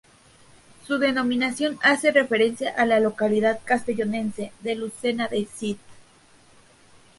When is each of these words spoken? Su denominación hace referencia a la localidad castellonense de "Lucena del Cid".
Su 0.87 0.97
denominación 0.97 1.77
hace 1.83 2.09
referencia 2.09 2.71
a 2.75 2.87
la 2.87 2.99
localidad 2.99 3.59
castellonense 3.63 4.51
de 4.61 4.73
"Lucena 4.73 5.27
del 5.27 5.45
Cid". 5.47 5.77